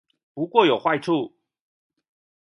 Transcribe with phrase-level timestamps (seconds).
[0.33, 1.35] 不過有壞處